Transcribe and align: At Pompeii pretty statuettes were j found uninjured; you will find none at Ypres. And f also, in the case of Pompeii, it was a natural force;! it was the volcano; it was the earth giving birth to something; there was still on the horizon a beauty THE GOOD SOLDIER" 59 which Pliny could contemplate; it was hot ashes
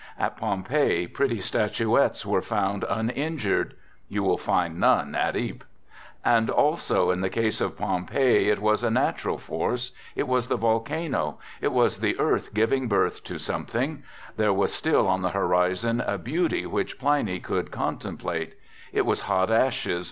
At 0.17 0.35
Pompeii 0.35 1.05
pretty 1.05 1.39
statuettes 1.39 2.25
were 2.25 2.41
j 2.41 2.47
found 2.47 2.83
uninjured; 2.89 3.75
you 4.09 4.23
will 4.23 4.39
find 4.39 4.79
none 4.79 5.13
at 5.13 5.35
Ypres. 5.35 5.67
And 6.25 6.49
f 6.49 6.55
also, 6.55 7.11
in 7.11 7.21
the 7.21 7.29
case 7.29 7.61
of 7.61 7.77
Pompeii, 7.77 8.49
it 8.49 8.59
was 8.63 8.83
a 8.83 8.89
natural 8.89 9.37
force;! 9.37 9.91
it 10.15 10.27
was 10.27 10.47
the 10.47 10.57
volcano; 10.57 11.37
it 11.61 11.71
was 11.71 11.99
the 11.99 12.19
earth 12.19 12.51
giving 12.55 12.87
birth 12.87 13.23
to 13.25 13.37
something; 13.37 14.01
there 14.37 14.51
was 14.53 14.73
still 14.73 15.05
on 15.05 15.21
the 15.21 15.29
horizon 15.29 16.01
a 16.01 16.17
beauty 16.17 16.63
THE 16.63 16.69
GOOD 16.69 16.69
SOLDIER" 16.69 16.69
59 16.69 16.71
which 16.71 16.97
Pliny 16.97 17.39
could 17.39 17.71
contemplate; 17.71 18.55
it 18.91 19.05
was 19.05 19.19
hot 19.19 19.51
ashes 19.51 19.99